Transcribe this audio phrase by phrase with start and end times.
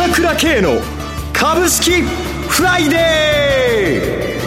[0.00, 0.80] 朝倉慶の
[1.34, 4.38] 株式フライデ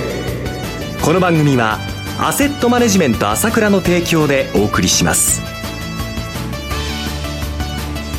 [0.99, 1.05] ー。
[1.05, 1.77] この番組は
[2.19, 5.43] アセットマネジメント朝倉の提供でお送りします。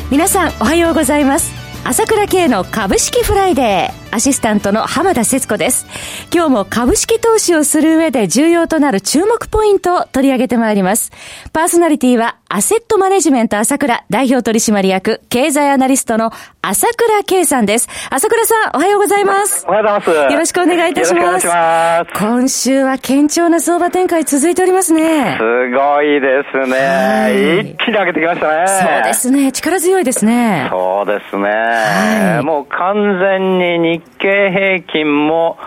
[0.09, 1.51] 皆さんおはようございます。
[1.83, 4.04] 朝倉慶の株式フライデー。
[4.15, 5.85] アシスタントの浜田節子です。
[6.33, 11.11] 今日も株式投資をする上で重要となる注目ポイントを取り上げてまいります。
[11.51, 17.89] パーソナリティはアセットマネジメント朝倉代表取締役経済アナリストの朝倉圭さんです。
[18.09, 19.65] 朝倉さん、おはようございます。
[19.67, 20.33] おはようございます。
[20.33, 21.45] よろしくお願いいたします。
[21.47, 25.37] ます今週は堅調な相場展開続いておりますね。
[25.37, 26.77] すごいですね。
[26.77, 28.67] はい、一気に上げてきましたね。
[28.67, 29.51] そうですね。
[29.51, 30.69] 力強いですね。
[30.71, 31.49] そうですね。
[31.49, 35.57] はい、もう完全に日経平均も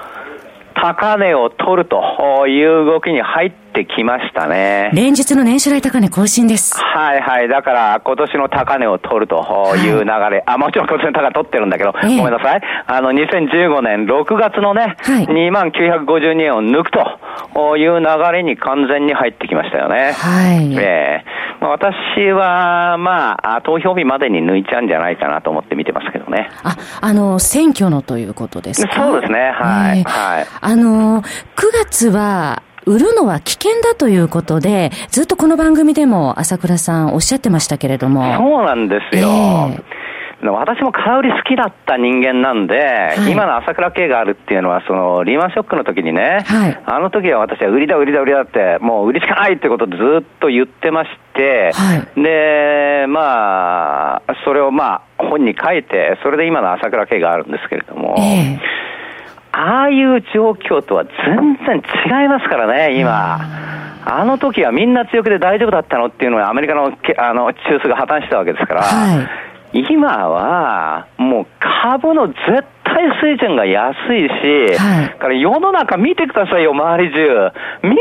[0.74, 4.90] 高値を取るという動きに入ってきましたね。
[4.92, 6.74] 連日の年初来高値更新です。
[6.78, 7.48] はいはい。
[7.48, 10.04] だから今年の高値を取るという流れ。
[10.04, 12.60] はい、あ、もちろん今年の高値取ってるんだけど、えー、ごめんなさい。
[12.86, 20.12] あの、2015年6月のね、はい、2万952円を抜くという流れに完全に入ってきましたよね。
[20.12, 20.74] はい。
[20.76, 21.94] えーまあ、私
[22.30, 26.50] は、まあ、投票日までに抜いちゃうんじゃないかなと思って見てますけどね。
[26.62, 28.94] あ、あの、選挙のということですか？
[28.94, 29.98] そうですね、はい。
[29.98, 30.46] えー、はい。
[30.60, 31.26] あの、9
[31.84, 38.34] 月は、売るのは危険だということで、ずっとこの番組でも朝倉さんおっしゃってましたけれども。
[38.36, 39.28] そうなんですよ。
[39.28, 39.98] えー
[40.40, 58.77] 私も空売り好きだった人間なんで、はい、今の朝倉系があるっていうのは、そのリーマンショックの時にね、はい、あの時は私は売りだ、売りだ、売りだって、もう売りしかないってことでずっと言ってまして、はい、で、まあ、それをまあ、本に書いて、それで今の朝倉系があるんですけれども、えー、
[59.58, 61.82] ああいう状況とは全然
[62.22, 63.40] 違いますからね、今。
[64.04, 69.22] あの時はみんな強気で大丈夫だったのっていうのはアメリカのあの中枢が破綻したわけですから、は
[69.72, 69.84] い。
[69.90, 72.38] 今は、もう株の絶
[72.94, 77.52] 対水準が安いし、はい、から世の中見てくださいよ、周り中。
[77.82, 77.94] みん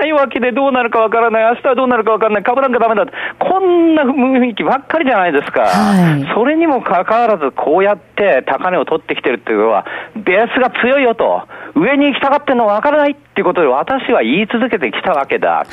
[0.00, 3.06] な弱気でどうなるかわからない、明日はどうなるかわからない、株なんかダメだ。
[3.38, 5.62] こんな雰囲気ばっかりじゃないですか。
[5.62, 11.42] はい、それにもかかわらず、こうやって高値を取ってきてるっていうのは、ベースが強いよと。
[11.74, 15.48] 上に行きたがってるのわからないっていうことで私は言い続けてきたわけだ。
[15.50, 15.66] はい、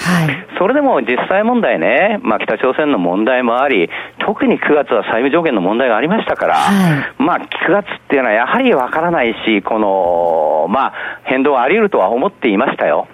[0.57, 3.89] それでも実際問題ね、まあ北朝鮮の問題もあり、
[4.19, 13.07] 特に9月は債務上限の問題がありましたから、はい、まあ9月っていうのはやはりわからないし、この、まあ変動はあり得るとは思っていましたよ。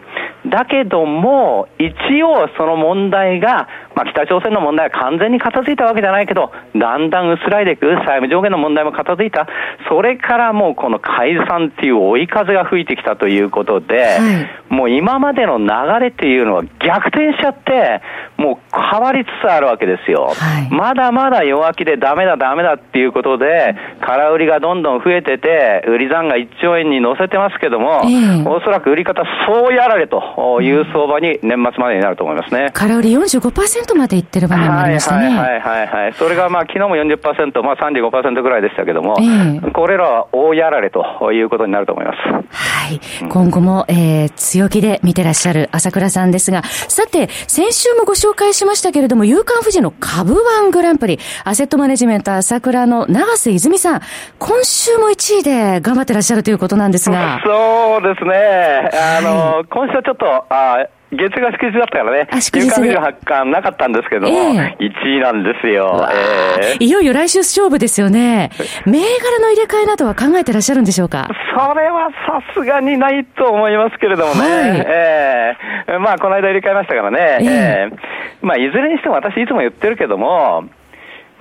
[0.45, 9.47] だけども、一応その問題が、まあ、北朝鮮の問題は完全に片付いたわけじゃないけど、だんだん薄らいでいく、債務上限の問題も片付いた、
[9.89, 15.65] それからもうこの解散っていう追い風が吹いてきたということで、はい、もう今までの流
[15.99, 18.01] れっていうのは逆転しちゃって、
[18.37, 20.31] もう変わりつつあるわけですよ。
[20.35, 32.69] はい、まだまだ弱気でダメだダメだっていうことで、空売りがどんどん増えてて、売り残が1兆円に乗せてますけども、えー、おそらく売り方そうやられという相場に年末までになると思いますね。
[32.73, 35.27] 空売り45%までいってる場面もありましたね。
[35.27, 36.13] はいはいはいはい。
[36.13, 42.17] それがまあ昨日も40%、まあ35%ぐらいでしたけども、えー、これらは大やられということになると思います。
[42.49, 42.99] はい。
[43.29, 54.01] 今後も、えー、強気で見てらっしゃる朝倉さんですが、さて、先週もご紹介しましたけれども、夕刊富士の株ワングランプリ、アセットマネジメント朝倉の長瀬泉さん、
[54.39, 57.41] 今週も1位で頑張ってらっしゃるということなんですが。
[57.43, 58.89] そうですね。
[58.93, 62.97] あの、はい、今週はちょっと、あ月が祝日だったからね、祝日で。
[62.97, 66.83] 発刊なかったんですけども、えー、1位なんですよ、えー。
[66.83, 68.51] いよいよ来週勝負ですよね。
[68.85, 71.29] 銘柄の入れ替えなどは考えてらっしゃるんでしょうか？
[71.55, 74.39] それはさすがにないと思いますけれどもね。
[74.41, 77.37] はい、えー、まあ、この間入れ替えましたからね。
[77.39, 80.65] えー、えー、まあ、いずれにしても私いつも言ってるけども、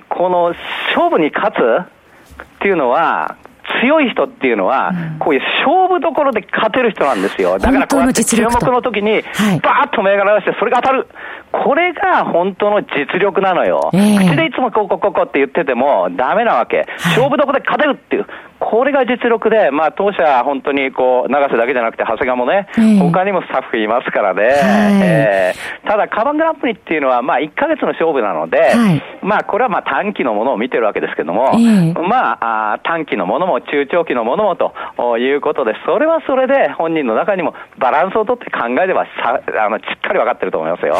[0.09, 0.55] この
[0.95, 3.35] 勝負に勝つっていうのは、
[3.81, 7.59] 強い人っていうのは、こういう勝負どころで勝てる人なんですよ。
[7.59, 9.21] だからこうやって注目の時に、
[9.61, 11.07] バーッと銘柄出して、それが当たる。
[11.51, 13.89] これが本当の実力なのよ。
[13.91, 16.85] 口でいつもこうこうこうこうって言っててもダメなわけ。
[16.97, 18.25] 勝負どころで勝てるっていう。
[18.59, 22.67] これが実力で、まあ当社本当にこう、長瀬だけじゃなくて長谷川もね、
[22.99, 24.43] 他にもスタッフいますからね。
[25.03, 28.73] えー、ただ、カバングランプリっていうのは、まあ1ヶ月の勝負なので、
[29.21, 31.53] まあこれはまあ短期のものを見てるわけですけども、
[32.07, 40.95] まああ短期のものも中長期のものもということで、それはそれで本人の中にもバランスをとって考えればさあのしっかり分かってると思いますよ。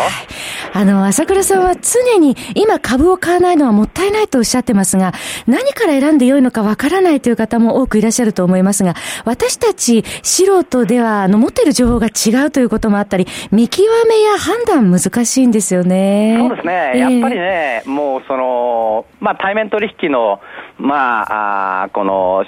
[0.74, 5.14] あの、朝倉さんは常に今株を買わないのはもったいないとおっしゃってますが、
[5.48, 8.96] 何から選んで良いのか分からないという方も多くいらっしゃると思いますが、
[9.26, 16.38] 私たち素人では、あの、持っている情報が違うということもあったり、見極めや判断難しいんですよね。
[16.40, 16.74] そうですね。
[16.96, 20.40] やっぱりね、もうその、の、まあ、対面取引の、
[20.78, 22.46] まあ、あこの、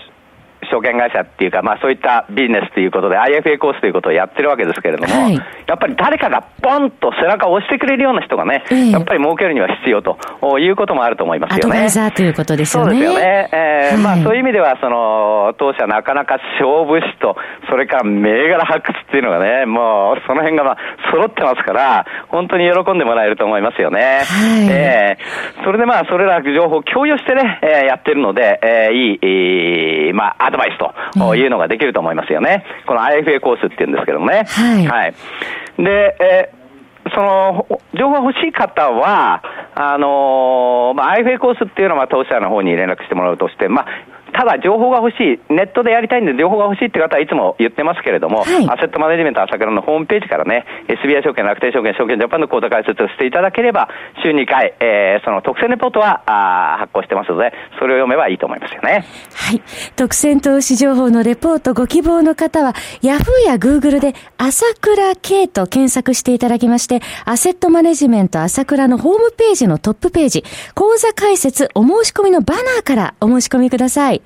[0.70, 10.18] 証券会社っていうか、まあそういったビジネスということで IFA コースということをやってるわけですけれども、はい、やっぱり誰かがボンと背中を押してくれるような人がね、えー、やっぱり儲けるには必要と
[10.60, 11.62] いうこともあると思いますよね。
[11.64, 12.92] アドバイザーということですよね。
[12.92, 13.50] そうですよね。
[13.52, 17.36] えー、はい、まあそういう意味では、その、当社なかなか勝負師と、
[17.70, 20.78] それから銘柄発掘っていうのがね、もうその辺がまあ
[21.12, 24.22] 揃ってますから、本当に喜んでもらえると思いますよね。
[24.26, 29.20] はい、えー、それでまあそれら情報を共有してね、えー、やってるので、えー、いい、
[30.08, 32.66] えー、まあアドバイスというのができると思いますよね。
[32.86, 34.46] この IFA コースっていうんですけどもね。
[34.48, 34.88] はい。
[34.88, 35.14] はい、
[35.78, 36.60] で、えー
[37.16, 37.66] その、
[37.98, 39.42] 情報が欲しい方は、
[39.74, 43.86] あのー、まあ、IFA コースっていうのは、当社の方に連絡してもらうとして、まあ、
[44.34, 53.90] ただ情報が欲しい、ネットでやりたいんで情報が欲しいって方はいつも言ってますけれども、はい、アセットマネジメント朝倉のホームページからね、SBI 証券、楽天証券、証券ジャパンの口座開設をしていただければ、
[54.24, 59.06] 週2回、えー、その特選レポートはあ発行してますので、それを読めばいいと思いますよね。
[59.34, 59.62] はい。
[59.96, 70.44] 特選投資情報のレポートご希望の方は、ヤフーやグーグルで朝倉慶と検索していただきまして、アセットマネジメント朝倉のホームページのトップページ、
[70.76, 74.22] 口座開設お申し込みのバナーからお申し込みください。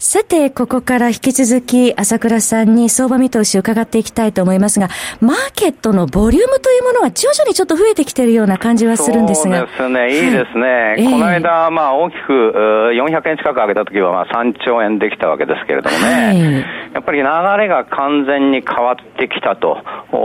[0.00, 4.86] さて、ここから引き続き、朝倉さんに相場見通しを伺っていきたいと思いますが、
[5.20, 9.58] マーケットのボリュームというものは徐々にちょっと増えてきているような感じはするんですが。
[9.58, 10.66] そうですね、いいですね。
[10.66, 12.32] はい、この間、まあ大きく
[12.94, 16.40] 400円近く上げたときは、まあ3兆円できたわけですけれどもね、はい、
[16.94, 17.24] やっぱり流
[17.62, 19.82] れが完全に変わってきたと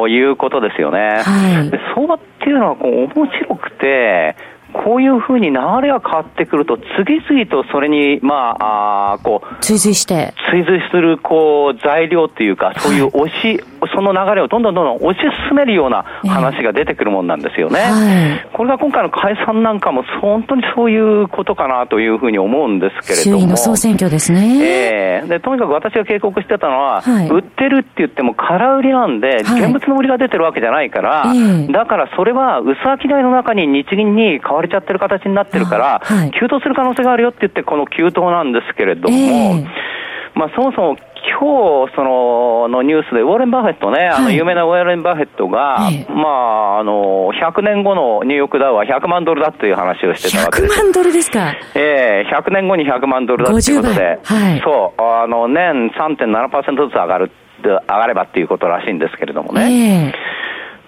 [0.08, 1.00] いうことですよね。
[1.00, 4.36] はい、相場っていうのはこう面白くて、
[4.74, 10.34] こういうふうに流れが変わってくると、次々とそれに、まあ、あこう、追随して。
[10.50, 15.20] 追随する、こう、材料っていうか、そういう押し、はい、その流れをどんどんどんどん推し
[15.50, 17.80] 進めるような話が出てくるもんなんですよね。
[17.80, 23.48] はい、これが今回の解散なんかも、本当にそういうことかなというふうに思うんですけれども。
[23.48, 24.60] の総選挙ですね。
[24.62, 25.04] ええ。
[25.24, 31.26] ー、で、とにかく私が警告してたのは、はい、売ってるって言っても空売りなんで、現物の売りが出てるわけじゃないから、
[31.72, 39.68] だからそれは薄商いの中に日銀に買われちゃってる形になってるから、はい、急騰する可能性があるよって言って、この急騰なんですけれども、えー、
[40.36, 50.80] まあ、そもそも今日そののニュースで、ウォーレン・バフェットね、あの有名なウォーレン・バフェットが、まあ、あの100年後のニューヨークダウは100万ドルだという話をしてたわけです。
[50.80, 51.54] 100万ドルですか。
[51.76, 57.32] ええー、100年後に100万ドルだということで、はい、そう、あの年3.7%ずつ上がる
[57.64, 60.14] 上がればっていうことらしいんですけれどもね。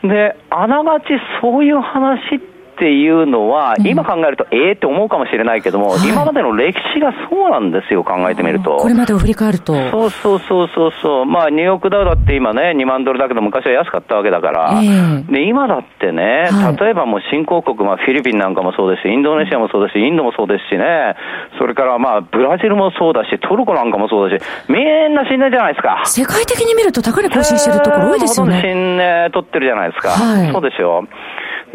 [0.03, 1.05] えー、で、あながち
[1.41, 8.75] そういう話って、っていうのは、今考えると、ええって思うかもしれないけども、今までの歴史がそうなんですよ、考えてみると。
[8.77, 9.73] これまでを振り返ると。
[9.91, 11.25] そうそうそうそうそう。
[11.25, 14.81] まあ、ニューヨークダウだって今ね、2万ドルだけど、昔は安かったわけだから。
[15.29, 21.15] で、今だってね、例えばもう新興国、まあ、フィリピンなんかもそうですし、インドネシアもそうですし、インドもそうですしね、
[21.57, 26.01] それからまあ、ブラジルもそうだし、トルコなんかもそうだし、みんな死んじゃないですか。
[26.03, 28.55] 世界的に見ると高値更新してるところ多いですよね。
[28.57, 30.09] ほとんど死んで取ってるじゃないですか。
[30.09, 31.07] はい、そうですよ。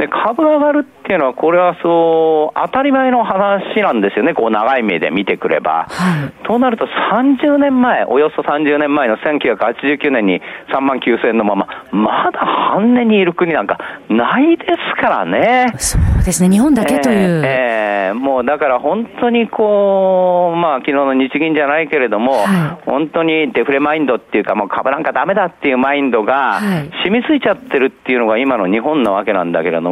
[0.00, 5.86] で、株上がるっていうのは、これはそう、当たり前の話なんですよね、こう長い目で見てくれば。
[5.88, 10.40] はい、となると、30年前、およそ30年前の1989年に
[10.72, 13.78] 3万9000円のまま、まだ半値にいる国なんか
[14.08, 15.72] ないですからね。
[15.76, 17.42] そうですね、日本だけという。
[17.44, 26.60] えー、えー、もうだから本当にこう、まあ昨日の日銀じゃないけれども、はい、本当にデフレマインドっていうか、もう株なんかダメだっていうマインドが
[27.04, 29.89] 染みついちゃってるっていうのが今の日本なわけなんだけれども、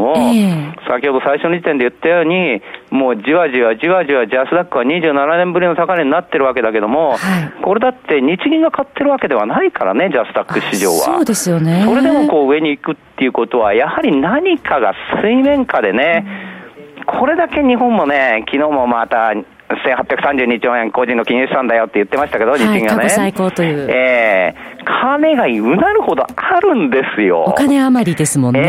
[0.89, 11.17] 先ほど最初の時点で言ったように、もうじわじわじわじわジャスダックは27年ぶりの高値になってるわけだけども、はい、これだって日銀が買ってるわけではないからね、ジャスダック市場は。
[11.17, 11.85] そうですよね。
[11.85, 16.27] それでもこう上に行くっていうことは、やはり何かが水面下でね、
[16.99, 19.33] うん、これだけ日本もね、昨日もまた
[19.69, 23.03] 1832兆円個人の金融資産だよって言ってましたけど、日銀がね。
[23.03, 23.91] 過去最高という。
[23.91, 24.68] ええー、
[25.01, 27.45] 金がうなるほどあるんですよ。
[27.47, 28.61] お金余りですもんね。
[28.61, 28.67] ええ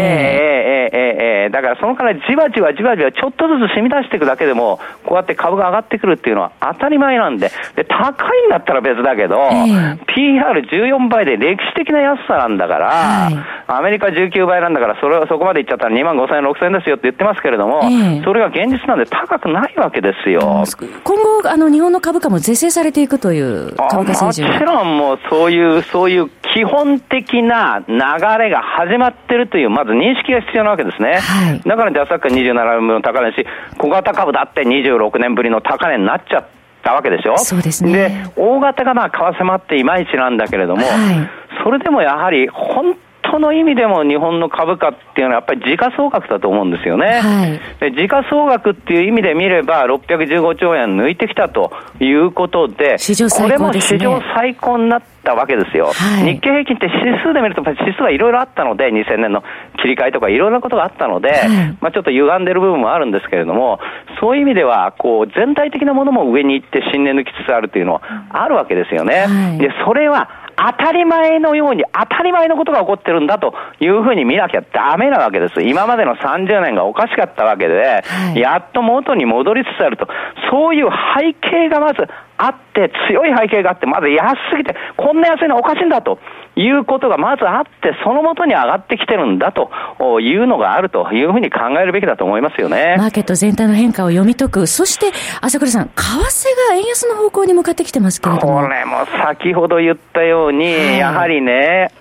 [0.91, 13.35] ええええだからそのからじわじわじわじわちょっとずつ染み出していくだけでも、こうやって株が上がってくるっていうのは当たり前なんで、で高いんだったら別だけど、えー、PR14 倍で歴史的な安さなんだから、はい、
[13.71, 20.65] アメリカ19倍なんだから、それそこまでいっちゃったら2万5000円、6000円ですよって言ってますけれども、えー、それが現実なんで高くないわけですよ。
[21.03, 27.95] 今後、あの日本の株価も是正されていくという株価水準もちろんもうそういう、そういう基本的な流
[28.39, 31.19] れが始まってるという、まず認識が必要なわけですね。
[31.19, 33.45] はい、だからジャスダックは27年ぶりの高値し、
[33.77, 36.47] 小型株だって26年ぶりの高値になっちゃっ
[36.81, 37.37] たわけでしょ。
[37.37, 37.93] そうですね。
[37.93, 41.29] で、大型がまあ為替もあっていまいちなんだけれども、はい、
[41.63, 47.19] それでもやはり本当の意味でも日本の株価っていうのはやっぱり時価総額だと思うんですよね。
[47.19, 52.95] はい、で時価総額っていう意味で見れば615兆円抜いてきたということで、
[53.37, 55.91] これも史上最高になったわけですよ。
[55.93, 59.43] はい、日経平均って指数で見ると指数はいろいろあったので、2000年の
[59.81, 63.79] 切り替えとかいろんなことがあったので、はい、まあちょっと歪んでる部分もあるんですけれども、
[64.19, 69.57] そういう意味では、こう全体的なものも上に行って新年抜きつつあるというのはあるわけですよね。
[69.59, 75.61] で、それは当たり前のように、当たり前のことが起こってるんだというふうに見なきゃダメなわけです。
[75.61, 80.07] 今までの30年がおかしかったわけで、はい、やっと元に戻りつつあると。
[80.51, 82.05] そういう背景がまず
[82.37, 86.19] あって、強い背景があって、まず安すぎて、こんな安いのはおかしいんだと
[86.59, 89.71] いうことがまずあって、そのもとに上がってきてるんだと
[90.19, 92.95] いうのがあるというふうに考えるべきだと思いますよね。
[92.97, 94.67] マーケット全体の変化を読み解く。
[94.67, 98.61] そして、朝倉さん、為替が円安の方向に向かってきてますけれども。
[98.61, 101.91] これも先ほど言ったように、はい、やはりね、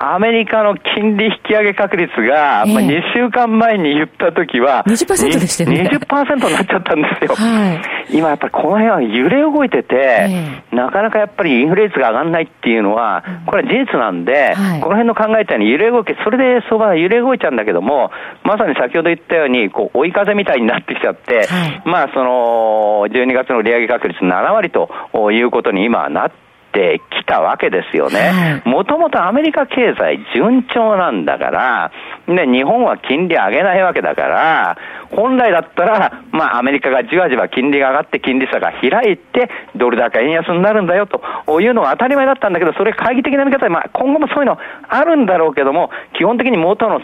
[0.00, 5.90] アメリカの金利引き上げ確率が、まあ、2週間前に言ったときは、20%でしたよね。
[5.92, 7.34] 20%になっちゃったんですよ。
[7.34, 9.96] はい、今やっぱりこの辺は揺れ動いてて、
[10.30, 18.12] えー、なかなかやっぱりインフレ率が上がらないっていうのは、これは事実なんで、はい、この辺の考えたように揺れ動き、それで相場は揺れ動いちゃうんだけども、
[18.44, 28.62] まさに先ほど言ったように、こう追い風みたいになってきちゃって、はい、まあその、12月の利上げ確率7割ということに今はなっててきたわけですよね。
[28.64, 31.92] もともとアメリカ経済順調なんだから、
[32.26, 34.78] ね、日本は金利上げないわけだから、
[35.10, 44.58] 本来だったら、まあアメリカがじわじわ金利が上がって金利差が開いて、ドル高円安になるんだよというのが当たり前だったんだけど、それ懐疑的な見方で、まあ今後もそういうの
[44.88, 47.00] あるんだろうけども、基本的に元の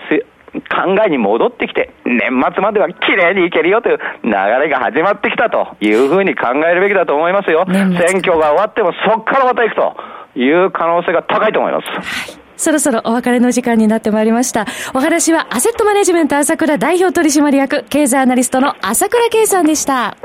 [0.63, 7.65] 考えに戻ってきて、年末までは綺麗にいけるよという流れが始まってきたというふうに考えるべきだと思いますよ。
[7.67, 9.97] 選挙が終わってもそこからまた行くと
[10.39, 11.87] いう可能性が高いと思います。
[11.87, 14.67] はいそろそろお別れの時間になってまいりました。
[14.95, 20.17] お話はアセットマネジメント朝倉代表取締役経済アナリストの朝倉圭さんでした。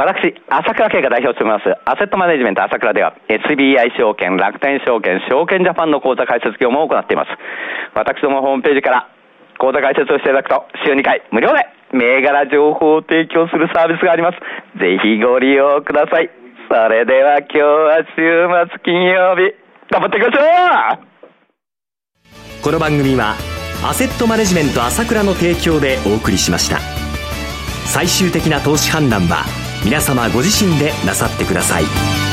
[0.00, 7.36] 私、朝倉慶が代表を務めます、アセットマネジメント朝倉では、SBI 証券、楽天証券、証券ジャパンの口座開設業務を行っています。
[7.92, 9.08] 私どもホームページから
[9.58, 14.40] 口座開設をしていただくと、週2回無料で銘柄情報を提供するサービスがあります。
[14.80, 16.30] ぜひご利用ください。
[16.72, 19.52] それでは今日は週末金曜日、
[19.92, 23.36] 頑張っていきましょうこの番組は、
[23.84, 26.78] アセットマネジメント朝倉の提供でお送りしました。
[27.84, 32.29] 最終的な投資判断は、皆様ご自身でなさってください。